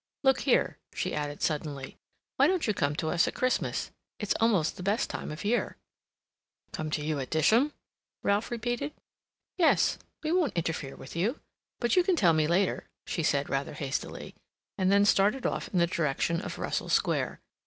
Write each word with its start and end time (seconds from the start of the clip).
"Look 0.23 0.39
here," 0.39 0.79
she 0.95 1.13
added 1.13 1.43
suddenly, 1.43 1.95
"why 2.37 2.47
don't 2.47 2.65
you 2.65 2.73
come 2.73 2.95
to 2.95 3.09
us 3.11 3.27
at 3.27 3.35
Christmas? 3.35 3.91
It's 4.17 4.33
almost 4.39 4.75
the 4.75 4.81
best 4.81 5.11
time 5.11 5.29
of 5.31 5.45
year." 5.45 5.77
"Come 6.71 6.89
to 6.89 7.05
you 7.05 7.19
at 7.19 7.29
Disham?" 7.29 7.71
Ralph 8.23 8.49
repeated. 8.49 8.93
"Yes. 9.59 9.99
We 10.23 10.31
won't 10.31 10.57
interfere 10.57 10.95
with 10.95 11.15
you. 11.15 11.39
But 11.79 11.95
you 11.95 12.03
can 12.03 12.15
tell 12.15 12.33
me 12.33 12.47
later," 12.47 12.87
she 13.05 13.21
said, 13.21 13.47
rather 13.47 13.73
hastily, 13.75 14.33
and 14.75 14.91
then 14.91 15.05
started 15.05 15.45
off 15.45 15.67
in 15.67 15.77
the 15.77 15.85
direction 15.85 16.41
of 16.41 16.57
Russell 16.57 16.89
Square. 16.89 17.39